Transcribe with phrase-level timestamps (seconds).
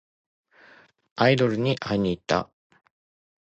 [1.15, 2.49] アイドルに会いにいった。